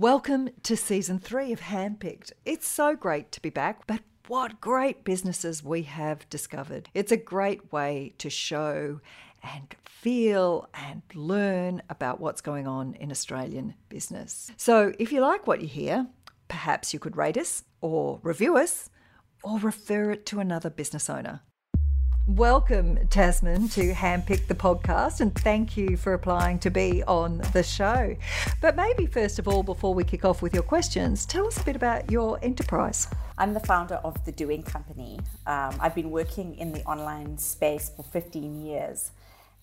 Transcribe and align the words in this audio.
Welcome 0.00 0.48
to 0.62 0.78
season 0.78 1.18
three 1.18 1.52
of 1.52 1.60
Handpicked. 1.60 2.32
It's 2.46 2.66
so 2.66 2.96
great 2.96 3.30
to 3.32 3.42
be 3.42 3.50
back, 3.50 3.86
but 3.86 4.00
what 4.28 4.58
great 4.58 5.04
businesses 5.04 5.62
we 5.62 5.82
have 5.82 6.26
discovered. 6.30 6.88
It's 6.94 7.12
a 7.12 7.18
great 7.18 7.70
way 7.70 8.14
to 8.16 8.30
show 8.30 9.02
and 9.42 9.76
feel 9.84 10.70
and 10.72 11.02
learn 11.12 11.82
about 11.90 12.18
what's 12.18 12.40
going 12.40 12.66
on 12.66 12.94
in 12.94 13.10
Australian 13.10 13.74
business. 13.90 14.50
So 14.56 14.94
if 14.98 15.12
you 15.12 15.20
like 15.20 15.46
what 15.46 15.60
you 15.60 15.68
hear, 15.68 16.06
perhaps 16.48 16.94
you 16.94 16.98
could 16.98 17.18
rate 17.18 17.36
us 17.36 17.64
or 17.82 18.20
review 18.22 18.56
us 18.56 18.88
or 19.42 19.58
refer 19.58 20.12
it 20.12 20.24
to 20.24 20.40
another 20.40 20.70
business 20.70 21.10
owner. 21.10 21.42
Welcome, 22.26 23.08
Tamsin, 23.08 23.68
to 23.70 23.92
Handpick 23.92 24.46
the 24.46 24.54
podcast, 24.54 25.20
and 25.20 25.34
thank 25.34 25.76
you 25.76 25.96
for 25.96 26.12
applying 26.12 26.58
to 26.60 26.70
be 26.70 27.02
on 27.04 27.38
the 27.52 27.62
show. 27.62 28.14
But 28.60 28.76
maybe, 28.76 29.06
first 29.06 29.38
of 29.38 29.48
all, 29.48 29.62
before 29.62 29.94
we 29.94 30.04
kick 30.04 30.24
off 30.24 30.42
with 30.42 30.52
your 30.52 30.62
questions, 30.62 31.24
tell 31.24 31.46
us 31.46 31.60
a 31.60 31.64
bit 31.64 31.76
about 31.76 32.10
your 32.10 32.38
enterprise. 32.42 33.08
I'm 33.38 33.54
the 33.54 33.60
founder 33.60 33.96
of 33.96 34.22
The 34.26 34.32
Doing 34.32 34.62
Company. 34.62 35.18
Um, 35.46 35.74
I've 35.80 35.94
been 35.94 36.10
working 36.10 36.54
in 36.56 36.72
the 36.72 36.82
online 36.84 37.38
space 37.38 37.90
for 37.96 38.04
15 38.04 38.64
years, 38.64 39.10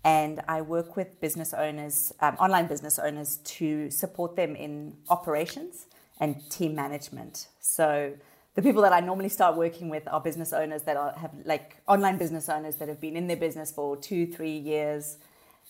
and 0.04 0.42
I 0.48 0.62
work 0.62 0.98
with 0.98 1.22
business 1.22 1.54
owners, 1.54 2.12
um, 2.22 2.36
online 2.36 2.68
business 2.68 2.98
owners, 2.98 3.38
to 3.38 3.92
support 3.92 4.36
them 4.36 4.56
in 4.56 4.98
operations 5.10 5.86
and 6.20 6.42
team 6.50 6.76
management. 6.76 7.48
So, 7.60 8.14
the 8.58 8.64
people 8.64 8.82
that 8.82 8.92
I 8.92 9.02
normally 9.02 9.30
start 9.30 9.56
working 9.56 9.88
with 9.88 10.08
are 10.08 10.20
business 10.20 10.52
owners 10.52 10.82
that 10.82 10.98
are, 10.98 11.14
have 11.14 11.32
like 11.46 11.78
online 11.88 12.18
business 12.18 12.50
owners 12.50 12.78
that 12.78 12.88
have 12.88 13.00
been 13.00 13.16
in 13.16 13.28
their 13.28 13.38
business 13.38 13.72
for 13.72 13.96
two, 13.96 14.26
three 14.26 14.58
years, 14.58 15.18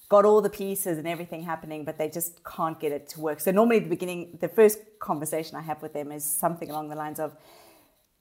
got 0.08 0.24
all 0.24 0.40
the 0.42 0.50
pieces 0.50 0.98
and 0.98 1.06
everything 1.06 1.44
happening, 1.44 1.84
but 1.84 1.98
they 1.98 2.10
just 2.10 2.42
can't 2.46 2.80
get 2.80 2.94
it 2.94 3.10
to 3.10 3.20
work. 3.20 3.42
So 3.42 3.52
normally, 3.52 3.80
the 3.80 3.90
beginning, 3.90 4.38
the 4.40 4.48
first 4.48 4.80
conversation 5.00 5.58
I 5.58 5.64
have 5.64 5.82
with 5.82 5.92
them 5.92 6.14
is 6.14 6.24
something 6.24 6.70
along 6.70 6.88
the 6.88 6.96
lines 6.96 7.20
of, 7.20 7.36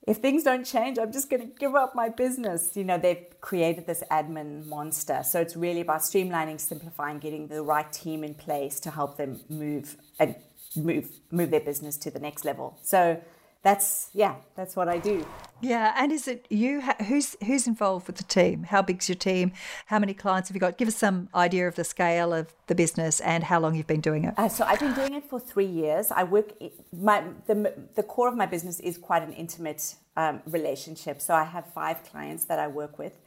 if 0.04 0.16
things 0.16 0.42
don't 0.42 0.64
change, 0.66 0.98
I'm 0.98 1.12
just 1.12 1.30
going 1.30 1.42
to 1.42 1.54
give 1.60 1.76
up 1.76 1.94
my 1.94 2.08
business. 2.08 2.76
You 2.76 2.82
know, 2.82 2.98
they've 2.98 3.24
created 3.40 3.86
this 3.86 4.02
admin 4.10 4.66
monster. 4.66 5.22
So 5.22 5.40
it's 5.40 5.54
really 5.54 5.82
about 5.82 6.00
streamlining, 6.00 6.60
simplifying, 6.60 7.20
getting 7.20 7.46
the 7.46 7.62
right 7.62 7.92
team 7.92 8.24
in 8.24 8.34
place 8.34 8.80
to 8.80 8.90
help 8.90 9.16
them 9.16 9.42
move 9.48 9.96
and 10.18 10.34
move 10.74 11.08
move 11.30 11.52
their 11.52 11.60
business 11.60 11.96
to 11.98 12.10
the 12.10 12.18
next 12.18 12.44
level. 12.44 12.78
So 12.82 13.20
that's 13.62 14.10
yeah, 14.12 14.36
that's 14.54 14.76
what 14.76 14.88
I 14.88 14.98
do. 14.98 15.26
Yeah, 15.60 15.94
and 15.96 16.12
is 16.12 16.28
it 16.28 16.46
you? 16.50 16.82
Who's 17.08 17.36
who's 17.44 17.66
involved 17.66 18.06
with 18.06 18.16
the 18.16 18.24
team? 18.24 18.64
How 18.64 18.82
big's 18.82 19.08
your 19.08 19.16
team? 19.16 19.52
How 19.86 19.98
many 19.98 20.14
clients 20.14 20.48
have 20.48 20.56
you 20.56 20.60
got? 20.60 20.78
Give 20.78 20.88
us 20.88 20.96
some 20.96 21.28
idea 21.34 21.66
of 21.66 21.74
the 21.74 21.84
scale 21.84 22.32
of 22.32 22.54
the 22.66 22.74
business 22.74 23.20
and 23.20 23.44
how 23.44 23.58
long 23.58 23.74
you've 23.74 23.86
been 23.86 24.00
doing 24.00 24.24
it. 24.24 24.34
Uh, 24.36 24.48
so 24.48 24.64
I've 24.64 24.80
been 24.80 24.94
doing 24.94 25.14
it 25.14 25.24
for 25.24 25.40
three 25.40 25.66
years. 25.66 26.10
I 26.10 26.24
work. 26.24 26.52
My 26.92 27.24
the 27.46 27.74
the 27.94 28.02
core 28.02 28.28
of 28.28 28.36
my 28.36 28.46
business 28.46 28.78
is 28.80 28.98
quite 28.98 29.22
an 29.22 29.32
intimate 29.32 29.96
um, 30.16 30.42
relationship. 30.46 31.20
So 31.20 31.34
I 31.34 31.44
have 31.44 31.72
five 31.72 32.04
clients 32.04 32.44
that 32.44 32.58
I 32.58 32.68
work 32.68 32.98
with. 32.98 33.18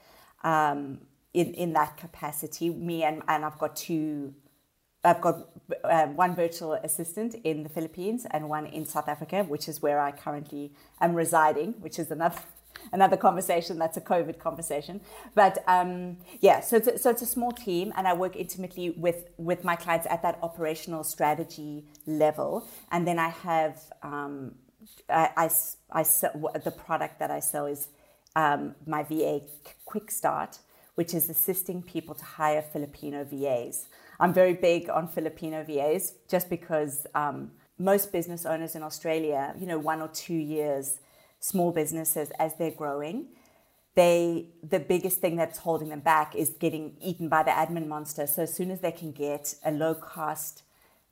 Um, 0.43 0.99
in, 1.33 1.53
in 1.53 1.73
that 1.73 1.97
capacity, 1.97 2.69
me 2.69 3.03
and, 3.03 3.21
and 3.27 3.45
I've 3.45 3.59
got 3.59 3.75
two 3.75 4.33
I've 5.03 5.21
got 5.21 5.49
um, 5.83 6.15
one 6.15 6.35
virtual 6.35 6.73
assistant 6.73 7.35
in 7.43 7.63
the 7.63 7.69
Philippines 7.69 8.25
and 8.31 8.49
one 8.49 8.65
in 8.65 8.85
South 8.85 9.07
Africa, 9.07 9.43
which 9.43 9.69
is 9.69 9.81
where 9.81 9.99
I 9.99 10.11
currently 10.11 10.73
am 10.99 11.13
residing, 11.13 11.73
which 11.79 11.99
is 11.99 12.11
another 12.11 12.39
another 12.91 13.17
conversation. 13.17 13.79
That's 13.79 13.97
a 13.97 14.01
COVID 14.01 14.39
conversation. 14.39 15.01
But 15.35 15.63
um, 15.67 16.17
yeah, 16.41 16.59
so 16.59 16.77
it's, 16.77 16.87
a, 16.87 16.97
so 16.97 17.09
it's 17.09 17.21
a 17.21 17.25
small 17.25 17.51
team, 17.51 17.93
and 17.95 18.07
I 18.07 18.13
work 18.13 18.35
intimately 18.35 18.89
with 18.91 19.29
with 19.37 19.63
my 19.63 19.75
clients 19.75 20.07
at 20.09 20.21
that 20.23 20.37
operational 20.43 21.03
strategy 21.03 21.85
level. 22.05 22.67
And 22.91 23.07
then 23.07 23.19
I 23.19 23.29
have 23.29 23.79
um, 24.03 24.55
I, 25.09 25.29
I, 25.35 25.49
I 25.91 26.03
sell, 26.03 26.51
the 26.63 26.71
product 26.71 27.19
that 27.19 27.31
I 27.31 27.39
sell 27.39 27.65
is 27.65 27.89
um, 28.35 28.75
my 28.85 29.03
VA 29.03 29.41
Quick 29.85 30.11
Start, 30.11 30.59
which 30.99 31.13
is 31.13 31.29
assisting 31.29 31.81
people 31.81 32.13
to 32.13 32.25
hire 32.25 32.61
Filipino 32.61 33.23
VAs. 33.23 33.87
I'm 34.19 34.33
very 34.33 34.53
big 34.53 34.89
on 34.89 35.07
Filipino 35.07 35.63
VAs 35.63 36.15
just 36.27 36.49
because 36.49 37.07
um, 37.15 37.51
most 37.77 38.11
business 38.11 38.45
owners 38.45 38.75
in 38.75 38.83
Australia, 38.83 39.55
you 39.57 39.65
know, 39.65 39.79
one 39.79 40.01
or 40.01 40.09
two 40.09 40.41
years, 40.55 40.99
small 41.39 41.71
businesses 41.71 42.31
as 42.37 42.51
they're 42.57 42.77
growing, 42.83 43.27
they 43.95 44.47
the 44.61 44.81
biggest 44.81 45.21
thing 45.21 45.37
that's 45.37 45.59
holding 45.59 45.87
them 45.87 46.01
back 46.01 46.35
is 46.35 46.49
getting 46.65 46.97
eaten 46.99 47.29
by 47.29 47.43
the 47.43 47.51
admin 47.51 47.87
monster. 47.87 48.27
So 48.27 48.43
as 48.43 48.53
soon 48.53 48.69
as 48.69 48.81
they 48.81 48.91
can 48.91 49.13
get 49.13 49.55
a 49.63 49.71
low 49.71 49.95
cost, 49.95 50.63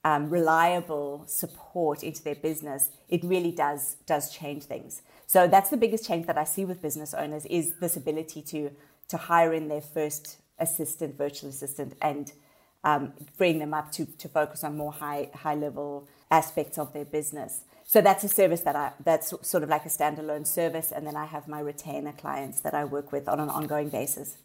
um, 0.03 0.29
reliable 0.29 1.23
support 1.27 2.03
into 2.03 2.21
their 2.23 2.35
business, 2.35 2.89
it 3.07 3.23
really 3.23 3.53
does 3.53 3.95
does 4.05 4.25
change 4.31 4.63
things. 4.63 5.01
So 5.27 5.47
that's 5.47 5.69
the 5.69 5.77
biggest 5.77 6.05
change 6.05 6.27
that 6.27 6.37
I 6.37 6.43
see 6.43 6.65
with 6.65 6.81
business 6.81 7.13
owners 7.13 7.45
is 7.45 7.75
this 7.79 7.95
ability 7.95 8.41
to 8.53 8.71
to 9.09 9.17
hire 9.17 9.53
in 9.53 9.67
their 9.67 9.81
first 9.81 10.37
assistant, 10.59 11.17
virtual 11.17 11.49
assistant, 11.49 11.95
and 12.01 12.33
um, 12.83 13.13
freeing 13.35 13.59
them 13.59 13.73
up 13.73 13.91
to, 13.93 14.05
to 14.05 14.27
focus 14.27 14.63
on 14.63 14.77
more 14.77 14.91
high 14.91 15.29
high 15.33 15.55
level 15.55 16.07
aspects 16.31 16.77
of 16.77 16.93
their 16.93 17.05
business. 17.05 17.63
So 17.83 18.01
that's 18.01 18.23
a 18.23 18.29
service 18.29 18.61
that 18.61 18.75
I 18.75 18.91
that's 19.03 19.33
sort 19.41 19.63
of 19.63 19.69
like 19.69 19.85
a 19.85 19.89
standalone 19.89 20.45
service, 20.45 20.91
and 20.91 21.05
then 21.07 21.15
I 21.15 21.25
have 21.25 21.47
my 21.47 21.59
retainer 21.59 22.13
clients 22.13 22.59
that 22.61 22.73
I 22.73 22.85
work 22.85 23.11
with 23.11 23.27
on 23.27 23.39
an 23.39 23.49
ongoing 23.49 23.89
basis. 23.89 24.37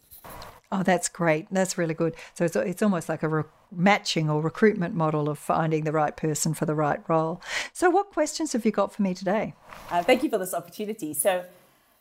Oh, 0.71 0.81
that's 0.81 1.07
great. 1.07 1.45
That's 1.51 1.77
really 1.77 1.93
good. 1.93 2.15
So 2.33 2.45
it's, 2.45 2.55
it's 2.55 2.81
almost 2.81 3.07
like 3.07 3.21
a 3.21 3.27
re- 3.27 3.43
matching 3.71 4.27
or 4.27 4.41
recruitment 4.41 4.95
model 4.95 5.29
of 5.29 5.37
finding 5.37 5.83
the 5.83 5.91
right 5.91 6.17
person 6.17 6.55
for 6.55 6.65
the 6.65 6.73
right 6.73 6.99
role. 7.07 7.43
So, 7.73 7.91
what 7.91 8.11
questions 8.11 8.53
have 8.53 8.65
you 8.65 8.71
got 8.71 8.91
for 8.91 9.03
me 9.03 9.13
today? 9.13 9.53
Uh, 9.91 10.01
thank 10.01 10.23
you 10.23 10.29
for 10.31 10.39
this 10.39 10.53
opportunity. 10.53 11.13
So, 11.13 11.45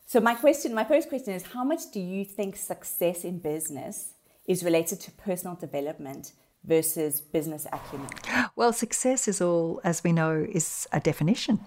so 0.06 0.20
my 0.20 0.34
question, 0.34 0.74
my 0.74 0.84
first 0.84 1.08
question 1.08 1.34
is, 1.34 1.42
how 1.42 1.64
much 1.64 1.90
do 1.92 2.00
you 2.00 2.24
think 2.24 2.56
success 2.56 3.24
in 3.24 3.38
business 3.38 4.14
is 4.46 4.62
related 4.64 5.00
to 5.00 5.10
personal 5.12 5.56
development 5.56 6.32
versus 6.64 7.20
business 7.20 7.66
acumen? 7.72 8.08
Well, 8.56 8.72
success 8.72 9.26
is 9.26 9.40
all, 9.40 9.80
as 9.84 10.04
we 10.04 10.12
know, 10.12 10.46
is 10.48 10.86
a 10.92 11.00
definition. 11.00 11.60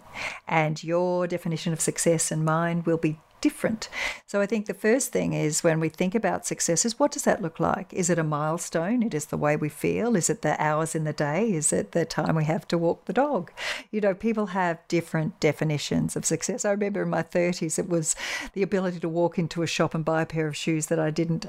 And 0.47 0.83
your 0.83 1.27
definition 1.27 1.73
of 1.73 1.81
success 1.81 2.31
and 2.31 2.45
mine 2.45 2.83
will 2.85 2.97
be 2.97 3.19
different. 3.45 3.89
So 4.25 4.41
I 4.41 4.47
think 4.47 4.65
the 4.65 4.73
first 4.73 5.11
thing 5.11 5.33
is 5.33 5.63
when 5.63 5.79
we 5.79 5.87
think 5.87 6.15
about 6.15 6.47
success 6.47 6.83
is 6.83 6.97
what 6.97 7.11
does 7.11 7.25
that 7.25 7.43
look 7.43 7.59
like? 7.59 7.93
Is 7.93 8.09
it 8.09 8.17
a 8.17 8.23
milestone? 8.23 9.03
It 9.03 9.13
is 9.13 9.25
the 9.27 9.37
way 9.37 9.55
we 9.55 9.69
feel? 9.69 10.15
Is 10.15 10.31
it 10.31 10.41
the 10.41 10.59
hours 10.59 10.95
in 10.95 11.03
the 11.03 11.13
day? 11.13 11.53
Is 11.53 11.71
it 11.71 11.91
the 11.91 12.05
time 12.05 12.35
we 12.35 12.45
have 12.45 12.67
to 12.69 12.77
walk 12.79 13.05
the 13.05 13.13
dog? 13.13 13.51
You 13.91 14.01
know, 14.01 14.15
people 14.15 14.47
have 14.47 14.79
different 14.87 15.39
definitions 15.39 16.15
of 16.15 16.25
success. 16.25 16.65
I 16.65 16.71
remember 16.71 17.03
in 17.03 17.09
my 17.09 17.21
30s 17.21 17.77
it 17.77 17.87
was 17.87 18.15
the 18.53 18.63
ability 18.63 18.99
to 19.01 19.09
walk 19.09 19.37
into 19.37 19.61
a 19.61 19.67
shop 19.67 19.93
and 19.93 20.03
buy 20.03 20.23
a 20.23 20.25
pair 20.25 20.47
of 20.47 20.57
shoes 20.57 20.87
that 20.87 20.99
I 20.99 21.11
didn't 21.11 21.45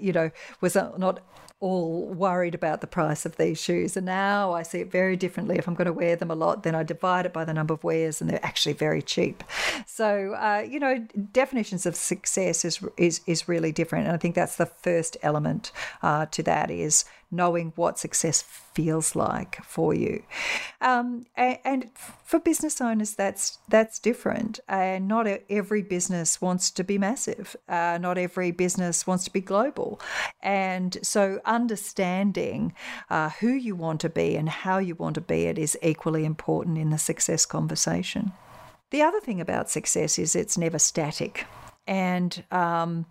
you 0.00 0.12
know 0.12 0.32
was 0.60 0.74
not 0.74 1.20
all 1.60 2.06
worried 2.06 2.54
about 2.54 2.80
the 2.80 2.86
price 2.86 3.24
of 3.24 3.36
these 3.36 3.58
shoes. 3.58 3.96
And 3.96 4.04
now 4.04 4.52
I 4.52 4.62
see 4.62 4.80
it 4.80 4.90
very 4.90 5.16
differently. 5.16 5.56
If 5.56 5.66
I'm 5.66 5.74
going 5.74 5.86
to 5.86 5.92
wear 5.92 6.14
them 6.14 6.30
a 6.30 6.34
lot, 6.34 6.62
then 6.62 6.74
I 6.74 6.82
divide 6.82 7.24
it 7.24 7.32
by 7.32 7.44
the 7.44 7.54
number 7.54 7.72
of 7.72 7.82
wears, 7.82 8.20
and 8.20 8.28
they're 8.28 8.44
actually 8.44 8.74
very 8.74 9.00
cheap. 9.00 9.42
So, 9.86 10.34
uh, 10.34 10.66
you 10.68 10.78
know, 10.78 11.06
definitions 11.32 11.86
of 11.86 11.96
success 11.96 12.64
is, 12.64 12.84
is, 12.96 13.20
is 13.26 13.48
really 13.48 13.72
different. 13.72 14.06
And 14.06 14.14
I 14.14 14.18
think 14.18 14.34
that's 14.34 14.56
the 14.56 14.66
first 14.66 15.16
element 15.22 15.72
uh, 16.02 16.26
to 16.26 16.42
that 16.42 16.70
is 16.70 17.04
knowing 17.30 17.72
what 17.76 17.98
success 17.98 18.42
feels 18.42 19.16
like 19.16 19.62
for 19.64 19.94
you. 19.94 20.22
Um, 20.80 21.26
and, 21.36 21.58
and, 21.64 21.90
for 22.24 22.40
business 22.40 22.80
owners, 22.80 23.14
that's 23.14 23.58
that's 23.68 24.00
different. 24.00 24.58
And 24.68 25.06
not 25.06 25.26
every 25.48 25.82
business 25.82 26.40
wants 26.40 26.70
to 26.72 26.82
be 26.82 26.98
massive. 26.98 27.54
Uh, 27.68 27.98
not 28.00 28.18
every 28.18 28.50
business 28.50 29.06
wants 29.06 29.24
to 29.24 29.32
be 29.32 29.40
global. 29.40 30.00
And 30.42 30.98
so, 31.02 31.40
understanding 31.44 32.74
uh, 33.10 33.30
who 33.30 33.50
you 33.50 33.76
want 33.76 34.00
to 34.00 34.08
be 34.08 34.36
and 34.36 34.48
how 34.48 34.78
you 34.78 34.96
want 34.96 35.14
to 35.14 35.20
be 35.20 35.44
it 35.44 35.56
is 35.56 35.78
equally 35.82 36.24
important 36.24 36.78
in 36.78 36.90
the 36.90 36.98
success 36.98 37.46
conversation. 37.46 38.32
The 38.90 39.02
other 39.02 39.20
thing 39.20 39.40
about 39.40 39.70
success 39.70 40.18
is 40.18 40.34
it's 40.34 40.58
never 40.58 40.78
static 40.78 41.46
and 41.86 42.42
um, 42.50 43.06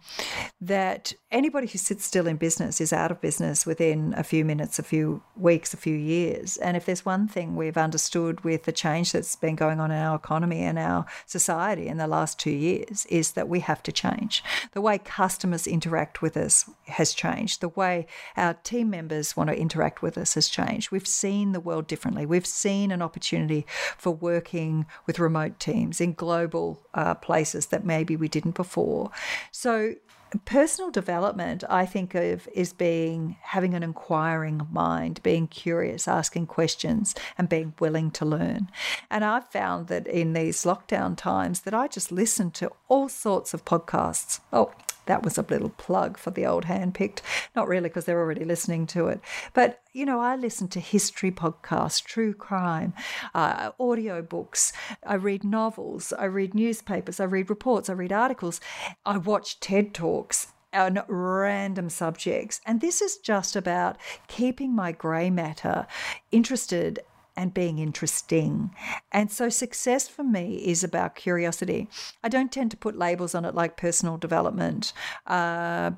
that 0.61 1.13
anybody 1.35 1.67
who 1.67 1.77
sits 1.77 2.05
still 2.05 2.27
in 2.27 2.37
business 2.37 2.79
is 2.79 2.93
out 2.93 3.11
of 3.11 3.19
business 3.19 3.65
within 3.65 4.13
a 4.15 4.23
few 4.23 4.45
minutes, 4.45 4.79
a 4.79 4.83
few 4.83 5.21
weeks, 5.35 5.73
a 5.73 5.77
few 5.77 5.95
years. 5.95 6.55
And 6.57 6.77
if 6.77 6.85
there's 6.85 7.05
one 7.05 7.27
thing 7.27 7.57
we've 7.57 7.77
understood 7.77 8.45
with 8.45 8.63
the 8.63 8.71
change 8.71 9.11
that's 9.11 9.35
been 9.35 9.57
going 9.57 9.81
on 9.81 9.91
in 9.91 9.97
our 9.97 10.15
economy 10.15 10.61
and 10.61 10.79
our 10.79 11.05
society 11.25 11.87
in 11.87 11.97
the 11.97 12.07
last 12.07 12.39
two 12.39 12.51
years, 12.51 13.05
is 13.07 13.33
that 13.33 13.49
we 13.49 13.59
have 13.59 13.83
to 13.83 13.91
change. 13.91 14.43
The 14.71 14.79
way 14.79 14.97
customers 14.97 15.67
interact 15.67 16.21
with 16.21 16.37
us 16.37 16.69
has 16.87 17.13
changed. 17.13 17.59
The 17.59 17.69
way 17.69 18.07
our 18.37 18.53
team 18.53 18.89
members 18.89 19.35
want 19.35 19.49
to 19.49 19.59
interact 19.59 20.01
with 20.01 20.17
us 20.17 20.35
has 20.35 20.47
changed. 20.47 20.89
We've 20.89 21.05
seen 21.05 21.51
the 21.51 21.59
world 21.59 21.85
differently. 21.85 22.25
We've 22.25 22.47
seen 22.47 22.91
an 22.91 23.01
opportunity 23.01 23.65
for 23.97 24.11
working 24.11 24.85
with 25.05 25.19
remote 25.19 25.59
teams 25.59 25.99
in 25.99 26.13
global 26.13 26.81
uh, 26.93 27.15
places 27.15 27.65
that 27.67 27.85
maybe 27.85 28.15
we 28.15 28.29
didn't 28.29 28.55
before. 28.55 29.11
So 29.51 29.95
personal 30.39 30.91
development 30.91 31.63
i 31.69 31.85
think 31.85 32.15
of 32.15 32.47
is 32.53 32.73
being 32.73 33.37
having 33.41 33.73
an 33.73 33.83
inquiring 33.83 34.67
mind 34.71 35.21
being 35.23 35.47
curious 35.47 36.07
asking 36.07 36.45
questions 36.45 37.15
and 37.37 37.49
being 37.49 37.73
willing 37.79 38.11
to 38.11 38.25
learn. 38.25 38.69
And 39.09 39.23
i've 39.23 39.47
found 39.47 39.87
that 39.87 40.07
in 40.07 40.33
these 40.33 40.63
lockdown 40.63 41.15
times 41.15 41.61
that 41.61 41.73
i 41.73 41.87
just 41.87 42.11
listen 42.11 42.51
to 42.51 42.71
all 42.87 43.09
sorts 43.09 43.53
of 43.53 43.65
podcasts. 43.65 44.39
Oh 44.51 44.71
that 45.05 45.23
was 45.23 45.37
a 45.37 45.45
little 45.49 45.69
plug 45.69 46.17
for 46.17 46.31
the 46.31 46.45
old 46.45 46.65
handpicked. 46.65 47.21
Not 47.55 47.67
really, 47.67 47.89
because 47.89 48.05
they're 48.05 48.19
already 48.19 48.45
listening 48.45 48.87
to 48.87 49.07
it. 49.07 49.19
But, 49.53 49.81
you 49.93 50.05
know, 50.05 50.19
I 50.19 50.35
listen 50.35 50.67
to 50.69 50.79
history 50.79 51.31
podcasts, 51.31 52.03
true 52.03 52.33
crime, 52.33 52.93
uh, 53.33 53.71
audio 53.79 54.21
books. 54.21 54.73
I 55.05 55.15
read 55.15 55.43
novels. 55.43 56.13
I 56.13 56.25
read 56.25 56.53
newspapers. 56.53 57.19
I 57.19 57.25
read 57.25 57.49
reports. 57.49 57.89
I 57.89 57.93
read 57.93 58.11
articles. 58.11 58.59
I 59.05 59.17
watch 59.17 59.59
TED 59.59 59.93
Talks 59.93 60.53
on 60.73 61.01
random 61.07 61.89
subjects. 61.89 62.59
And 62.65 62.81
this 62.81 63.01
is 63.01 63.17
just 63.17 63.55
about 63.55 63.97
keeping 64.27 64.75
my 64.75 64.91
grey 64.91 65.29
matter 65.29 65.87
interested 66.31 66.99
and 67.37 67.53
being 67.53 67.79
interesting. 67.79 68.73
And 69.11 69.31
so 69.31 69.49
success 69.49 70.07
for 70.07 70.23
me 70.23 70.55
is 70.55 70.83
about 70.83 71.15
curiosity. 71.15 71.89
I 72.23 72.29
don't 72.29 72.51
tend 72.51 72.71
to 72.71 72.77
put 72.77 72.97
labels 72.97 73.35
on 73.35 73.45
it 73.45 73.55
like 73.55 73.77
personal 73.77 74.17
development, 74.17 74.93
uh, 75.27 75.91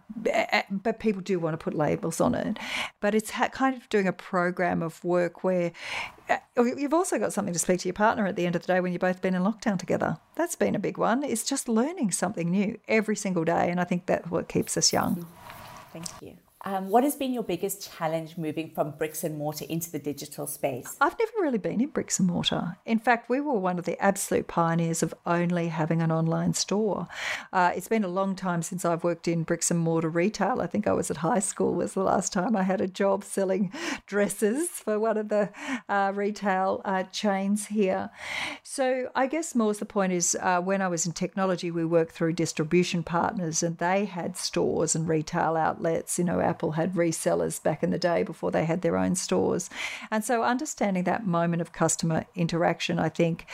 but 0.69 1.00
people 1.00 1.22
do 1.22 1.39
want 1.39 1.54
to 1.54 1.63
put 1.63 1.74
labels 1.74 2.19
on 2.19 2.36
it. 2.36 2.57
But 3.00 3.16
it's 3.16 3.31
kind 3.31 3.75
of 3.75 3.88
doing 3.89 4.07
a 4.07 4.13
program 4.13 4.81
of 4.81 5.04
work 5.04 5.44
where 5.44 5.72
uh, 6.30 6.38
you've 6.57 6.94
also 6.94 7.18
got 7.19 7.34
something 7.34 7.54
to 7.54 7.60
speak 7.60 7.80
to 7.81 7.88
your 7.88 7.94
partner 7.94 8.25
at 8.25 8.36
the 8.36 8.45
end 8.45 8.56
of 8.56 8.63
the 8.63 8.74
day 8.74 8.80
when 8.80 8.92
you've 8.92 9.01
both 9.01 9.22
been 9.22 9.36
in 9.36 9.44
lockdown 9.44 9.78
together. 9.78 10.18
That's 10.36 10.56
been 10.56 10.75
a 10.75 10.80
big 10.80 10.98
one. 10.98 11.24
It's 11.24 11.44
just 11.44 11.69
learning 11.69 12.12
something 12.12 12.50
new 12.50 12.80
every 12.88 13.16
single 13.16 13.44
day. 13.44 13.69
And 13.69 13.80
I 13.80 13.84
think 13.84 14.06
that's 14.06 14.30
what 14.30 14.50
keeps 14.50 14.75
us 14.78 14.92
young. 14.92 15.28
Thank 15.94 16.07
you. 16.22 16.38
Um, 16.67 16.89
what 16.89 17.05
has 17.05 17.15
been 17.15 17.31
your 17.31 17.43
biggest 17.43 17.89
challenge 17.97 18.35
moving 18.35 18.69
from 18.71 18.91
bricks 18.91 19.23
and 19.23 19.37
mortar 19.37 19.63
into 19.69 19.89
the 19.89 19.99
digital 19.99 20.45
space? 20.47 20.97
I've 20.99 21.17
never 21.17 21.31
really 21.39 21.59
been 21.59 21.79
in 21.79 21.87
bricks 21.87 22.19
and 22.19 22.27
mortar. 22.27 22.75
In 22.85 22.99
fact, 22.99 23.29
we 23.29 23.39
were 23.39 23.53
one 23.53 23.79
of 23.79 23.85
the 23.85 23.97
absolute 24.03 24.49
pioneers 24.49 25.01
of 25.01 25.13
only 25.25 25.69
having 25.69 26.01
an 26.01 26.11
online 26.11 26.53
store. 26.53 27.07
Uh, 27.53 27.71
it's 27.73 27.87
been 27.87 28.03
a 28.03 28.09
long 28.09 28.35
time 28.35 28.61
since 28.61 28.83
I've 28.83 29.05
worked 29.05 29.29
in 29.29 29.43
bricks 29.43 29.71
and 29.71 29.79
mortar 29.79 30.09
retail. 30.09 30.59
I 30.59 30.67
think 30.67 30.87
I 30.87 30.91
was 30.91 31.09
at 31.09 31.17
high 31.17 31.39
school 31.39 31.73
was 31.73 31.93
the 31.93 32.03
last 32.03 32.33
time 32.33 32.57
I 32.57 32.63
had 32.63 32.81
a 32.81 32.87
job 32.87 33.23
selling 33.23 33.71
dresses 34.05 34.67
for 34.67 34.99
one 34.99 35.15
of 35.15 35.29
the 35.29 35.49
uh, 35.87 36.11
retail 36.13 36.81
uh, 36.83 37.03
chains 37.03 37.67
here. 37.67 38.09
So 38.63 39.07
I 39.15 39.27
guess 39.27 39.55
more 39.55 39.73
the 39.73 39.85
point 39.85 40.11
is 40.11 40.35
uh, 40.41 40.59
when 40.59 40.81
I 40.81 40.89
was 40.89 41.05
in 41.05 41.13
technology, 41.13 41.71
we 41.71 41.85
worked 41.85 42.11
through 42.11 42.33
distribution 42.33 43.03
partners 43.03 43.63
and 43.63 43.77
they 43.77 44.03
had 44.03 44.35
stores 44.35 44.95
and 44.95 45.07
retail 45.07 45.55
outlets, 45.55 46.19
you 46.19 46.25
know, 46.25 46.41
Apple 46.57 46.71
had 46.71 46.95
resellers 46.95 47.62
back 47.62 47.83
in 47.83 47.92
the 47.92 48.00
day 48.00 48.24
before 48.24 48.50
they 48.50 48.65
had 48.65 48.81
their 48.81 48.98
own 48.98 49.13
stores. 49.13 49.69
And 50.09 50.24
so 50.25 50.42
understanding 50.42 51.04
that 51.04 51.27
moment 51.27 51.62
of 51.62 51.71
customer 51.71 52.25
interaction, 52.33 52.98
I 52.98 53.09
think, 53.09 53.45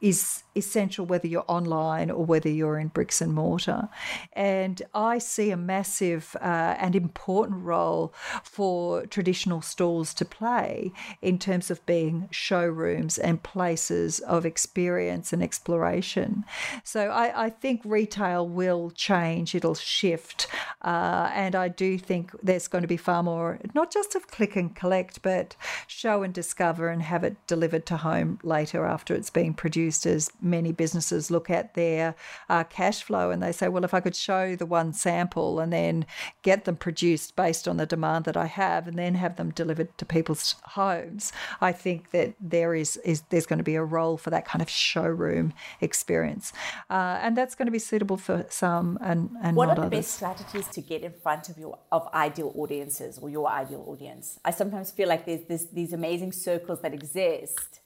is 0.00 0.42
essential 0.56 1.06
whether 1.06 1.28
you're 1.28 1.44
online 1.46 2.10
or 2.10 2.24
whether 2.24 2.48
you're 2.48 2.80
in 2.80 2.88
bricks 2.88 3.20
and 3.20 3.32
mortar. 3.32 3.88
And 4.32 4.82
I 4.92 5.18
see 5.18 5.52
a 5.52 5.56
massive 5.56 6.36
uh, 6.40 6.74
and 6.76 6.96
important 6.96 7.62
role 7.62 8.12
for 8.42 9.06
traditional 9.06 9.62
stores 9.62 10.12
to 10.14 10.24
play 10.24 10.90
in 11.20 11.38
terms 11.38 11.70
of 11.70 11.86
being 11.86 12.26
showrooms 12.32 13.16
and 13.16 13.40
places 13.44 14.18
of 14.18 14.44
experience 14.44 15.32
and 15.32 15.40
exploration. 15.40 16.44
So 16.82 17.10
I, 17.10 17.46
I 17.46 17.50
think 17.50 17.80
retail 17.84 18.48
will 18.48 18.90
change, 18.90 19.54
it'll 19.54 19.76
shift. 19.76 20.48
Uh, 20.82 21.30
and 21.32 21.54
I 21.54 21.68
do 21.82 21.98
think 21.98 22.30
there's 22.40 22.68
going 22.68 22.82
to 22.82 22.88
be 22.88 22.96
far 22.96 23.24
more, 23.24 23.58
not 23.74 23.92
just 23.92 24.14
of 24.14 24.28
click 24.28 24.54
and 24.54 24.72
collect, 24.76 25.20
but 25.20 25.56
show 25.88 26.22
and 26.22 26.32
discover 26.32 26.88
and 26.88 27.02
have 27.02 27.24
it 27.24 27.36
delivered 27.48 27.84
to 27.86 27.96
home 27.96 28.38
later 28.44 28.84
after 28.84 29.16
it's 29.16 29.30
been 29.30 29.52
produced 29.52 30.06
as 30.06 30.30
many 30.40 30.70
businesses 30.70 31.28
look 31.28 31.50
at 31.50 31.74
their 31.74 32.14
uh, 32.48 32.62
cash 32.62 33.02
flow 33.02 33.32
and 33.32 33.42
they 33.42 33.50
say, 33.50 33.66
well, 33.66 33.82
if 33.82 33.94
I 33.94 33.98
could 33.98 34.14
show 34.14 34.54
the 34.54 34.64
one 34.64 34.92
sample 34.92 35.58
and 35.58 35.72
then 35.72 36.06
get 36.42 36.66
them 36.66 36.76
produced 36.76 37.34
based 37.34 37.66
on 37.66 37.78
the 37.78 37.86
demand 37.94 38.26
that 38.26 38.36
I 38.36 38.46
have 38.46 38.86
and 38.86 38.96
then 38.96 39.16
have 39.16 39.34
them 39.34 39.50
delivered 39.50 39.90
to 39.98 40.04
people's 40.04 40.54
homes, 40.62 41.32
I 41.60 41.72
think 41.72 42.12
that 42.12 42.34
there 42.40 42.76
is, 42.76 42.96
is 42.98 43.22
there's 43.30 43.46
going 43.46 43.58
to 43.58 43.64
be 43.64 43.74
a 43.74 43.82
role 43.82 44.16
for 44.16 44.30
that 44.30 44.44
kind 44.44 44.62
of 44.62 44.70
showroom 44.70 45.52
experience. 45.80 46.52
Uh, 46.88 47.18
and 47.20 47.36
that's 47.36 47.56
going 47.56 47.66
to 47.66 47.72
be 47.72 47.80
suitable 47.80 48.16
for 48.16 48.46
some 48.50 48.98
and, 49.00 49.30
and 49.42 49.56
what 49.56 49.68
are 49.68 49.74
the 49.74 49.82
others. 49.82 49.98
best 49.98 50.14
strategies 50.14 50.68
to 50.68 50.80
get 50.80 51.02
in 51.02 51.12
front 51.24 51.48
of 51.48 51.58
your 51.58 51.71
of 51.90 52.08
ideal 52.14 52.52
audiences 52.56 53.18
or 53.18 53.28
your 53.30 53.48
ideal 53.48 53.84
audience. 53.86 54.38
I 54.44 54.50
sometimes 54.50 54.90
feel 54.90 55.08
like 55.08 55.26
there's 55.26 55.44
this, 55.44 55.66
these 55.66 55.92
amazing 55.92 56.32
circles 56.32 56.80
that 56.82 56.94
exist, 56.94 57.80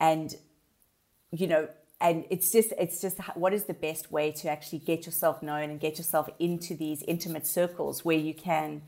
and 0.00 0.34
you 1.30 1.46
know, 1.46 1.68
and 2.00 2.24
it's 2.30 2.50
just 2.50 2.72
it's 2.78 3.00
just 3.00 3.18
what 3.34 3.52
is 3.54 3.64
the 3.64 3.74
best 3.74 4.10
way 4.10 4.32
to 4.32 4.48
actually 4.50 4.80
get 4.80 5.06
yourself 5.06 5.42
known 5.42 5.70
and 5.70 5.80
get 5.80 5.98
yourself 5.98 6.28
into 6.38 6.74
these 6.74 7.02
intimate 7.02 7.46
circles 7.46 8.04
where 8.04 8.18
you 8.18 8.34
can 8.34 8.82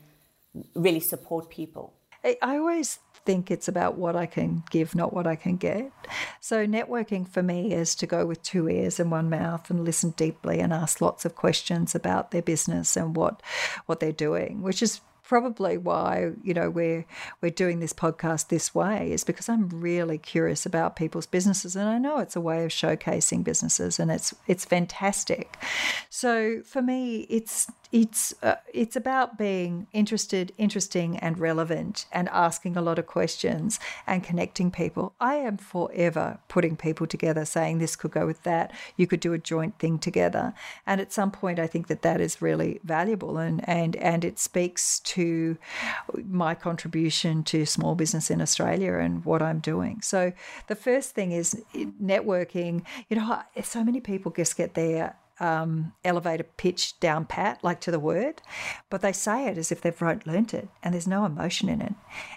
really 0.73 0.99
support 0.99 1.49
people. 1.49 1.93
I 2.41 2.57
always 2.57 2.99
think 3.25 3.49
it's 3.49 3.67
about 3.67 3.97
what 3.97 4.15
I 4.15 4.25
can 4.25 4.63
give, 4.69 4.95
not 4.95 5.13
what 5.13 5.27
I 5.27 5.35
can 5.35 5.57
get. 5.57 5.91
So, 6.39 6.65
networking 6.65 7.27
for 7.27 7.43
me 7.43 7.73
is 7.73 7.95
to 7.95 8.07
go 8.07 8.25
with 8.25 8.41
two 8.43 8.69
ears 8.69 8.99
and 8.99 9.11
one 9.11 9.29
mouth 9.29 9.69
and 9.69 9.83
listen 9.83 10.11
deeply 10.11 10.59
and 10.59 10.71
ask 10.71 11.01
lots 11.01 11.25
of 11.25 11.35
questions 11.35 11.95
about 11.95 12.31
their 12.31 12.41
business 12.41 12.95
and 12.95 13.15
what 13.15 13.41
what 13.87 13.99
they're 13.99 14.11
doing, 14.11 14.61
which 14.61 14.81
is 14.81 15.01
probably 15.27 15.75
why 15.75 16.31
you 16.43 16.53
know 16.53 16.69
we're 16.69 17.03
we're 17.41 17.49
doing 17.49 17.79
this 17.79 17.93
podcast 17.93 18.49
this 18.49 18.75
way 18.75 19.11
is 19.11 19.23
because 19.23 19.49
I'm 19.49 19.69
really 19.69 20.19
curious 20.19 20.65
about 20.65 20.95
people's 20.95 21.25
businesses 21.25 21.75
and 21.75 21.89
I 21.89 21.97
know 21.97 22.19
it's 22.19 22.35
a 22.35 22.41
way 22.41 22.63
of 22.63 22.69
showcasing 22.71 23.43
businesses 23.43 23.99
and 23.99 24.11
it's 24.11 24.35
it's 24.47 24.65
fantastic. 24.65 25.57
So 26.09 26.61
for 26.63 26.81
me 26.81 27.21
it's 27.21 27.67
it's 27.95 28.33
uh, 28.43 28.55
it's 28.73 28.97
about 28.97 29.37
being 29.37 29.87
interested, 29.93 30.51
interesting, 30.57 31.17
and 31.19 31.39
relevant, 31.39 32.07
and 32.11 32.27
asking 32.27 32.75
a 32.75 32.81
lot 32.81 32.99
of 32.99 33.07
questions 33.07 33.79
and 34.05 34.21
connecting 34.21 34.69
people. 34.69 35.13
I 35.21 35.35
am 35.35 35.55
forever 35.55 36.39
putting 36.49 36.75
people 36.75 37.07
together, 37.07 37.45
saying 37.45 37.79
this 37.79 37.95
could 37.95 38.11
go 38.11 38.25
with 38.25 38.43
that. 38.43 38.73
You 38.97 39.07
could 39.07 39.21
do 39.21 39.31
a 39.31 39.37
joint 39.37 39.79
thing 39.79 39.97
together, 39.97 40.53
and 40.85 40.99
at 40.99 41.13
some 41.13 41.31
point, 41.31 41.57
I 41.57 41.67
think 41.67 41.87
that 41.87 42.01
that 42.01 42.19
is 42.19 42.41
really 42.41 42.81
valuable, 42.83 43.37
and 43.37 43.67
and 43.67 43.95
and 43.95 44.25
it 44.25 44.39
speaks 44.39 44.99
to 45.15 45.57
my 46.27 46.53
contribution 46.53 47.43
to 47.45 47.65
small 47.65 47.95
business 47.95 48.29
in 48.29 48.41
Australia 48.41 48.95
and 48.95 49.23
what 49.23 49.41
I'm 49.41 49.59
doing. 49.59 50.01
So 50.01 50.33
the 50.67 50.75
first 50.75 51.15
thing 51.15 51.31
is 51.31 51.63
networking. 51.73 52.83
You 53.07 53.15
know, 53.15 53.41
so 53.63 53.85
many 53.85 54.01
people 54.01 54.33
just 54.33 54.57
get 54.57 54.73
there 54.73 55.15
um, 55.39 55.93
elevator 56.03 56.43
pitch 56.57 56.99
down 56.99 57.25
pat, 57.25 57.63
like 57.63 57.81
to 57.81 57.91
the 57.91 57.99
word, 57.99 58.41
but 58.89 59.01
they 59.01 59.11
say 59.11 59.47
it 59.47 59.57
as 59.57 59.71
if 59.71 59.81
they've 59.81 60.01
learnt 60.01 60.53
it 60.53 60.69
and 60.83 60.93
there's 60.93 61.07
no 61.07 61.25
emotion 61.25 61.69
in 61.69 61.81
it. 61.81 61.93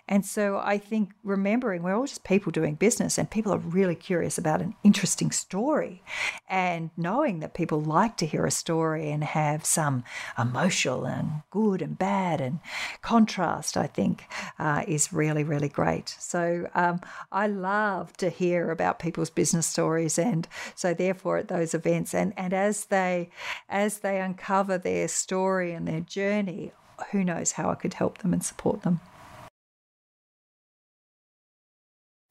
And 0.09 0.25
so 0.25 0.59
I 0.59 0.79
think 0.79 1.11
remembering 1.23 1.83
we're 1.83 1.95
all 1.95 2.07
just 2.07 2.25
people 2.25 2.51
doing 2.51 2.75
business 2.75 3.19
and 3.19 3.31
people 3.31 3.53
are 3.53 3.59
really 3.59 3.95
curious 3.95 4.39
about 4.39 4.61
an 4.61 4.75
interesting 4.83 5.31
story 5.31 6.03
and 6.49 6.91
knowing 6.97 7.41
that 7.41 7.55
people 7.55 7.81
like 7.81 8.17
to 8.17 8.27
hear 8.27 8.47
a 8.47 8.51
story 8.51 9.11
and 9.11 9.23
have 9.23 9.65
some 9.65 10.03
emotional 10.39 11.05
and 11.05 11.43
good 11.51 11.83
and 11.83 11.99
bad 11.99 12.41
and 12.41 12.61
contrast, 13.03 13.77
I 13.77 13.87
think 13.87 14.25
uh, 14.59 14.83
is 14.89 15.13
really, 15.13 15.45
really 15.45 15.69
great. 15.69 16.17
So 16.19 16.69
um, 16.75 17.01
I 17.31 17.47
love 17.47 18.17
to 18.19 18.31
hear 18.31 18.71
about 18.71 18.99
people's 18.99 19.31
business 19.31 19.67
stories. 19.67 20.19
And 20.19 20.49
so 20.75 20.95
therefore 20.95 21.39
at 21.39 21.49
those 21.49 21.75
events 21.75 22.15
and, 22.15 22.33
and 22.37 22.53
as 22.53 22.87
they 22.89 23.31
as 23.69 23.99
they 23.99 24.21
uncover 24.21 24.79
their 24.79 25.09
story 25.09 25.73
and 25.73 25.87
their 25.87 26.01
journey, 26.01 26.73
who 27.11 27.25
knows 27.25 27.53
how 27.53 27.71
I 27.71 27.75
could 27.75 27.95
help 27.95 28.19
them 28.19 28.33
and 28.33 28.45
support 28.45 28.83
them. 28.83 29.01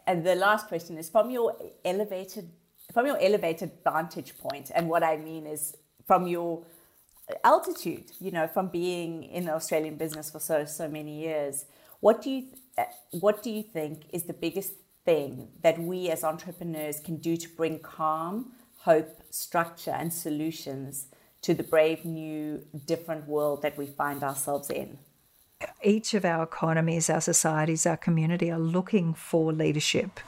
And 0.05 0.25
the 0.25 0.35
last 0.35 0.67
question 0.67 0.97
is 0.97 1.09
from 1.09 1.29
your 1.29 1.55
elevated 1.83 2.49
from 2.93 3.05
your 3.05 3.19
elevated 3.21 3.71
vantage 3.83 4.37
point, 4.37 4.71
and 4.73 4.89
what 4.89 5.03
I 5.03 5.17
mean 5.17 5.45
is 5.45 5.75
from 6.05 6.25
your 6.27 6.65
altitude, 7.43 8.11
you 8.19 8.31
know, 8.31 8.47
from 8.47 8.69
being 8.69 9.23
in 9.23 9.45
the 9.45 9.53
Australian 9.53 9.95
business 9.95 10.31
for 10.31 10.39
so 10.39 10.63
so 10.65 10.87
many 10.87 11.19
years, 11.19 11.65
what 11.99 12.21
do 12.21 12.29
you 12.29 12.47
what 13.11 13.43
do 13.43 13.49
you 13.51 13.63
think 13.63 14.05
is 14.13 14.23
the 14.23 14.33
biggest 14.33 14.73
thing 15.05 15.49
that 15.61 15.79
we 15.79 16.09
as 16.09 16.23
entrepreneurs 16.23 16.99
can 16.99 17.17
do 17.17 17.37
to 17.37 17.49
bring 17.49 17.79
calm 17.79 18.53
hope, 18.87 19.21
structure, 19.29 19.91
and 19.91 20.13
solutions 20.13 21.07
to 21.41 21.53
the 21.53 21.63
brave 21.63 22.05
new, 22.05 22.63
different 22.85 23.27
world 23.27 23.61
that 23.61 23.77
we 23.77 23.85
find 23.85 24.23
ourselves 24.23 24.69
in? 24.69 24.97
each 25.83 26.13
of 26.13 26.23
our 26.25 26.43
economies, 26.43 27.09
our 27.09 27.21
societies, 27.21 27.85
our 27.85 27.97
community 27.97 28.51
are 28.51 28.59
looking 28.59 29.13
for 29.13 29.51
leadership. 29.51 30.19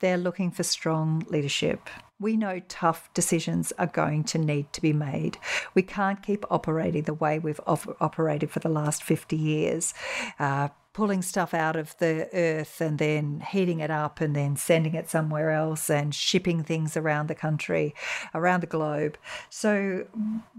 They're 0.00 0.18
looking 0.18 0.50
for 0.50 0.62
strong 0.62 1.24
leadership. 1.28 1.88
We 2.20 2.36
know 2.36 2.60
tough 2.68 3.12
decisions 3.14 3.72
are 3.78 3.86
going 3.86 4.24
to 4.24 4.38
need 4.38 4.72
to 4.74 4.82
be 4.82 4.92
made. 4.92 5.38
We 5.74 5.82
can't 5.82 6.22
keep 6.22 6.44
operating 6.50 7.04
the 7.04 7.14
way 7.14 7.38
we've 7.38 7.60
op- 7.66 7.96
operated 8.00 8.50
for 8.50 8.60
the 8.60 8.68
last 8.68 9.02
50 9.02 9.36
years. 9.36 9.94
Uh, 10.38 10.68
pulling 10.94 11.20
stuff 11.20 11.52
out 11.52 11.74
of 11.74 11.98
the 11.98 12.28
earth 12.32 12.80
and 12.80 12.98
then 13.00 13.40
heating 13.50 13.80
it 13.80 13.90
up 13.90 14.20
and 14.20 14.34
then 14.34 14.56
sending 14.56 14.94
it 14.94 15.10
somewhere 15.10 15.50
else 15.50 15.90
and 15.90 16.14
shipping 16.14 16.62
things 16.62 16.96
around 16.96 17.26
the 17.26 17.34
country, 17.34 17.92
around 18.32 18.60
the 18.60 18.66
globe. 18.66 19.18
So 19.50 20.06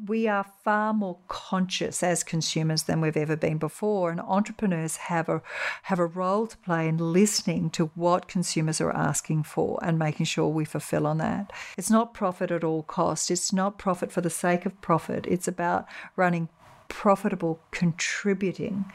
we 0.08 0.28
are 0.28 0.46
far 0.64 0.94
more 0.94 1.18
conscious 1.30 2.04
as 2.04 2.22
consumers 2.22 2.84
than 2.84 3.00
we've 3.00 3.16
ever 3.16 3.38
been 3.38 3.58
before. 3.58 4.12
And 4.12 4.20
entrepreneurs 4.20 4.98
have 4.98 5.30
a 5.30 5.42
have 5.84 6.00
a 6.00 6.06
role 6.06 6.48
to 6.48 6.58
play 6.58 6.90
in 6.90 6.98
listening 6.98 7.70
to 7.72 7.92
what 7.96 8.28
consumers 8.28 8.82
are 8.82 8.92
asking 8.92 9.44
for 9.44 9.80
and 9.82 9.98
making 9.98 10.26
sure 10.26 10.50
we 10.50 10.66
fulfill 10.66 11.08
on 11.08 11.18
that. 11.20 11.54
It's 11.78 11.90
not 11.90 12.14
profit 12.14 12.52
at 12.52 12.64
all 12.64 12.84
cost. 12.84 13.32
It's 13.32 13.54
not 13.54 13.80
profit 13.80 14.12
for 14.12 14.20
the 14.20 14.30
sake 14.30 14.66
of 14.66 14.82
profit. 14.82 15.26
It's 15.28 15.48
about 15.48 15.86
running 16.18 16.50
profitable 16.88 17.60
contributing 17.72 18.86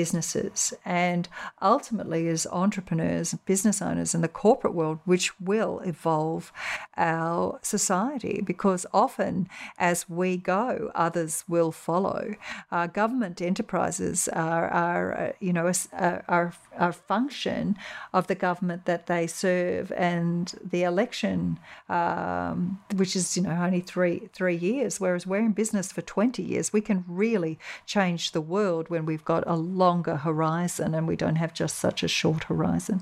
businesses 0.00 0.72
and 0.82 1.28
ultimately 1.60 2.26
as 2.28 2.46
entrepreneurs, 2.64 3.34
business 3.44 3.82
owners 3.82 4.14
in 4.14 4.22
the 4.22 4.34
corporate 4.44 4.74
world, 4.80 4.98
which 5.04 5.26
will 5.38 5.74
evolve 5.80 6.50
our 6.96 7.58
society 7.60 8.40
because 8.52 8.86
often 8.94 9.46
as 9.78 10.08
we 10.08 10.38
go, 10.38 10.90
others 10.94 11.44
will 11.46 11.70
follow. 11.70 12.34
Uh, 12.72 12.86
government 12.86 13.42
enterprises 13.42 14.26
are, 14.28 14.68
are 14.68 15.06
uh, 15.18 15.32
you 15.38 15.52
know, 15.52 15.70
are, 15.92 16.54
are 16.78 16.92
function 16.92 17.76
of 18.14 18.26
the 18.26 18.34
government 18.34 18.86
that 18.86 19.06
they 19.06 19.26
serve 19.26 19.92
and 19.92 20.54
the 20.72 20.82
election, 20.82 21.58
um, 21.90 22.80
which 22.94 23.14
is, 23.14 23.36
you 23.36 23.42
know, 23.42 23.50
only 23.50 23.82
three, 23.82 24.30
three 24.32 24.56
years, 24.56 24.98
whereas 24.98 25.26
we're 25.26 25.46
in 25.50 25.52
business 25.52 25.92
for 25.92 26.00
20 26.00 26.42
years. 26.42 26.72
We 26.72 26.80
can 26.80 27.04
really 27.06 27.58
change 27.84 28.32
the 28.32 28.40
world 28.40 28.88
when 28.88 29.04
we've 29.04 29.24
got 29.24 29.44
a 29.46 29.56
longer 29.90 30.16
horizon 30.16 30.94
and 30.94 31.04
we 31.08 31.16
don't 31.16 31.40
have 31.44 31.52
just 31.62 31.76
such 31.86 32.02
a 32.02 32.08
short 32.08 32.42
horizon. 32.44 32.98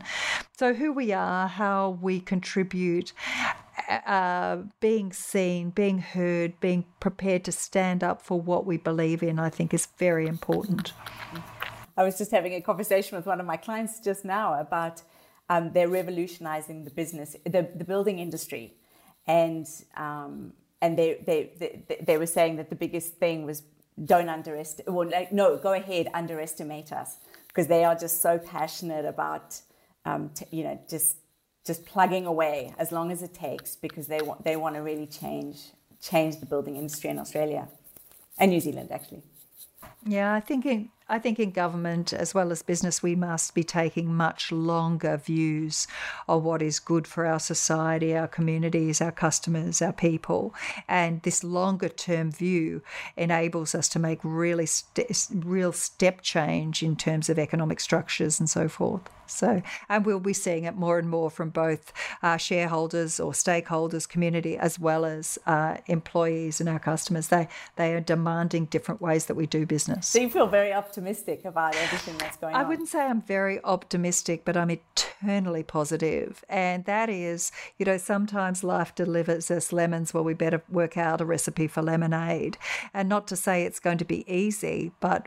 So, 0.60 0.66
who 0.80 0.88
we 0.92 1.08
are, 1.12 1.46
how 1.46 1.98
we 2.08 2.14
contribute, 2.20 3.12
uh, 4.16 4.56
being 4.80 5.12
seen, 5.12 5.70
being 5.70 5.98
heard, 5.98 6.50
being 6.60 6.82
prepared 7.06 7.42
to 7.44 7.52
stand 7.52 8.00
up 8.08 8.18
for 8.28 8.40
what 8.50 8.62
we 8.70 8.76
believe 8.90 9.22
in, 9.22 9.38
I 9.38 9.50
think 9.56 9.68
is 9.74 9.86
very 9.98 10.26
important. 10.26 10.92
I 12.00 12.02
was 12.08 12.16
just 12.16 12.30
having 12.30 12.54
a 12.54 12.62
conversation 12.70 13.16
with 13.18 13.26
one 13.26 13.40
of 13.40 13.46
my 13.46 13.58
clients 13.66 13.94
just 14.08 14.24
now 14.24 14.46
about 14.66 15.02
um, 15.52 15.72
they're 15.74 15.94
revolutionizing 16.02 16.84
the 16.84 16.94
business, 17.02 17.36
the, 17.44 17.62
the 17.80 17.86
building 17.92 18.18
industry. 18.18 18.64
And 19.26 19.66
um, 20.06 20.52
and 20.80 20.96
they, 21.00 21.10
they, 21.26 21.38
they, 21.58 21.98
they 22.08 22.16
were 22.22 22.32
saying 22.38 22.56
that 22.56 22.68
the 22.70 22.76
biggest 22.84 23.10
thing 23.14 23.44
was 23.44 23.62
don't 24.04 24.28
underestimate, 24.28 24.92
well, 24.92 25.08
like, 25.08 25.32
no, 25.32 25.56
go 25.56 25.72
ahead, 25.72 26.08
underestimate 26.14 26.92
us 26.92 27.18
because 27.48 27.66
they 27.66 27.84
are 27.84 27.94
just 27.94 28.22
so 28.22 28.38
passionate 28.38 29.04
about, 29.04 29.60
um, 30.04 30.30
t- 30.30 30.46
you 30.50 30.64
know, 30.64 30.78
just 30.88 31.16
just 31.64 31.84
plugging 31.84 32.24
away 32.24 32.72
as 32.78 32.92
long 32.92 33.12
as 33.12 33.22
it 33.22 33.34
takes 33.34 33.76
because 33.76 34.06
they 34.06 34.22
want 34.22 34.42
they 34.42 34.56
want 34.56 34.74
to 34.74 34.80
really 34.80 35.06
change 35.06 35.56
change 36.00 36.40
the 36.40 36.46
building 36.46 36.76
industry 36.76 37.10
in 37.10 37.18
Australia 37.18 37.68
and 38.38 38.50
New 38.50 38.60
Zealand 38.60 38.90
actually. 38.90 39.22
Yeah, 40.06 40.32
I 40.32 40.40
think 40.40 40.64
in 40.64 40.88
I 41.10 41.18
think 41.18 41.40
in 41.40 41.52
government 41.52 42.12
as 42.12 42.34
well 42.34 42.52
as 42.52 42.62
business, 42.62 43.02
we 43.02 43.16
must 43.16 43.54
be 43.54 43.64
taking 43.64 44.14
much 44.14 44.52
longer 44.52 45.16
views 45.16 45.86
of 46.28 46.42
what 46.42 46.60
is 46.60 46.78
good 46.78 47.06
for 47.06 47.24
our 47.24 47.40
society, 47.40 48.14
our 48.14 48.28
communities, 48.28 49.00
our 49.00 49.12
customers, 49.12 49.80
our 49.80 49.94
people. 49.94 50.54
And 50.86 51.22
this 51.22 51.42
longer 51.42 51.88
term 51.88 52.30
view 52.30 52.82
enables 53.16 53.74
us 53.74 53.88
to 53.90 53.98
make 53.98 54.20
really 54.22 54.66
st- 54.66 55.28
real 55.32 55.72
step 55.72 56.20
change 56.20 56.82
in 56.82 56.94
terms 56.94 57.30
of 57.30 57.38
economic 57.38 57.80
structures 57.80 58.38
and 58.38 58.50
so 58.50 58.68
forth. 58.68 59.08
So, 59.30 59.62
and 59.88 60.06
we'll 60.06 60.20
be 60.20 60.32
seeing 60.32 60.64
it 60.64 60.76
more 60.76 60.98
and 60.98 61.08
more 61.08 61.30
from 61.30 61.50
both 61.50 61.92
uh, 62.22 62.36
shareholders 62.36 63.20
or 63.20 63.32
stakeholders, 63.32 64.08
community, 64.08 64.56
as 64.56 64.78
well 64.78 65.04
as 65.04 65.38
uh, 65.46 65.78
employees 65.86 66.60
and 66.60 66.68
our 66.68 66.78
customers. 66.78 67.28
They 67.28 67.48
they 67.76 67.94
are 67.94 68.00
demanding 68.00 68.66
different 68.66 69.00
ways 69.00 69.26
that 69.26 69.34
we 69.34 69.46
do 69.46 69.66
business. 69.66 70.08
So 70.08 70.20
you 70.20 70.30
feel 70.30 70.46
very 70.46 70.72
optimistic 70.72 71.44
about 71.44 71.74
everything 71.76 72.16
that's 72.18 72.36
going 72.36 72.54
I 72.54 72.60
on. 72.60 72.64
I 72.64 72.68
wouldn't 72.68 72.88
say 72.88 73.00
I'm 73.00 73.22
very 73.22 73.62
optimistic, 73.64 74.44
but 74.44 74.56
I'm 74.56 74.70
eternally 74.70 75.62
positive. 75.62 75.78
positive, 75.78 76.44
and 76.48 76.84
that 76.84 77.08
is, 77.08 77.52
you 77.78 77.86
know, 77.86 77.96
sometimes 77.96 78.62
life 78.64 78.94
delivers 78.94 79.50
us 79.50 79.72
lemons. 79.72 80.12
Well, 80.12 80.24
we 80.24 80.34
better 80.34 80.62
work 80.68 80.96
out 80.96 81.20
a 81.20 81.24
recipe 81.24 81.66
for 81.66 81.82
lemonade, 81.82 82.58
and 82.92 83.08
not 83.08 83.26
to 83.28 83.36
say 83.36 83.64
it's 83.64 83.80
going 83.80 83.98
to 83.98 84.04
be 84.04 84.30
easy, 84.32 84.92
but 85.00 85.26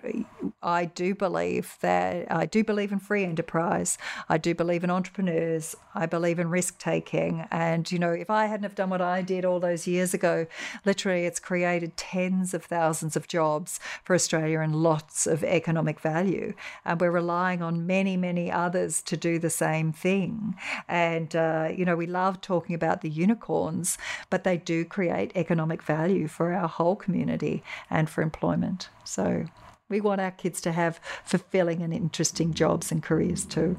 I 0.62 0.86
do 0.86 1.16
believe 1.16 1.78
that 1.82 2.32
I 2.32 2.46
do 2.46 2.64
believe 2.64 2.92
in 2.92 3.00
free 3.00 3.24
enterprise. 3.24 3.91
I 4.30 4.38
do 4.38 4.54
believe 4.54 4.84
in 4.84 4.90
entrepreneurs. 4.90 5.76
I 5.94 6.06
believe 6.06 6.40
in 6.40 6.50
risk 6.50 6.78
taking. 6.78 7.48
And, 7.52 7.92
you 7.92 8.00
know, 8.00 8.12
if 8.12 8.30
I 8.30 8.46
hadn't 8.46 8.64
have 8.64 8.76
done 8.76 8.90
what 8.90 9.02
I 9.02 9.22
did 9.22 9.46
all 9.46 9.60
those 9.60 9.88
years 9.88 10.14
ago, 10.14 10.48
literally 10.86 11.26
it's 11.26 11.40
created 11.40 11.98
tens 11.98 12.54
of 12.54 12.64
thousands 12.64 13.16
of 13.16 13.28
jobs 13.28 13.80
for 14.04 14.14
Australia 14.14 14.60
and 14.60 14.76
lots 14.76 15.28
of 15.28 15.44
economic 15.44 16.00
value. 16.00 16.54
And 16.86 17.00
we're 17.00 17.12
relying 17.12 17.62
on 17.62 17.88
many, 17.88 18.18
many 18.18 18.52
others 18.52 19.02
to 19.04 19.18
do 19.18 19.40
the 19.40 19.50
same 19.50 19.92
thing. 19.92 20.56
And, 20.88 21.36
uh, 21.36 21.70
you 21.76 21.86
know, 21.86 21.96
we 21.96 22.08
love 22.08 22.42
talking 22.42 22.76
about 22.76 23.02
the 23.02 23.10
unicorns, 23.10 23.98
but 24.30 24.44
they 24.44 24.58
do 24.58 24.86
create 24.86 25.32
economic 25.36 25.82
value 25.84 26.28
for 26.28 26.54
our 26.54 26.68
whole 26.68 26.96
community 26.96 27.64
and 27.90 28.10
for 28.10 28.22
employment. 28.22 28.90
So 29.04 29.46
we 29.92 30.02
want 30.02 30.22
our 30.22 30.32
kids 30.32 30.60
to 30.62 30.72
have 30.72 31.00
fulfilling 31.24 31.84
and 31.84 31.94
interesting 31.94 32.54
jobs 32.54 32.92
and 32.92 33.04
careers 33.04 33.46
too. 33.46 33.78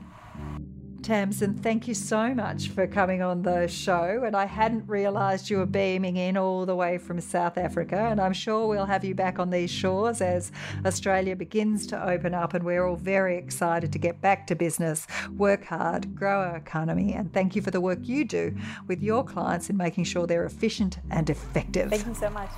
Tamsin, 1.02 1.54
thank 1.54 1.88
you 1.88 1.94
so 1.94 2.32
much 2.32 2.68
for 2.68 2.86
coming 2.86 3.22
on 3.22 3.42
the 3.42 3.66
show. 3.66 4.22
And 4.24 4.36
I 4.36 4.44
hadn't 4.44 4.88
realised 4.88 5.50
you 5.50 5.58
were 5.58 5.66
beaming 5.66 6.16
in 6.16 6.36
all 6.36 6.64
the 6.64 6.76
way 6.76 6.96
from 6.96 7.20
South 7.20 7.58
Africa. 7.58 7.96
And 7.96 8.20
I'm 8.20 8.32
sure 8.32 8.68
we'll 8.68 8.86
have 8.86 9.04
you 9.04 9.12
back 9.14 9.40
on 9.40 9.50
these 9.50 9.70
shores 9.70 10.20
as 10.20 10.52
Australia 10.86 11.34
begins 11.34 11.88
to 11.88 12.08
open 12.08 12.34
up. 12.34 12.54
And 12.54 12.64
we're 12.64 12.86
all 12.86 12.94
very 12.94 13.36
excited 13.36 13.92
to 13.92 13.98
get 13.98 14.20
back 14.20 14.46
to 14.46 14.54
business, 14.54 15.08
work 15.36 15.64
hard, 15.64 16.14
grow 16.14 16.38
our 16.38 16.56
economy. 16.56 17.14
And 17.14 17.32
thank 17.32 17.56
you 17.56 17.62
for 17.62 17.72
the 17.72 17.80
work 17.80 17.98
you 18.02 18.24
do 18.24 18.54
with 18.86 19.02
your 19.02 19.24
clients 19.24 19.70
in 19.70 19.76
making 19.76 20.04
sure 20.04 20.28
they're 20.28 20.46
efficient 20.46 20.98
and 21.10 21.28
effective. 21.28 21.90
Thank 21.90 22.06
you 22.06 22.14
so 22.14 22.30
much. 22.30 22.50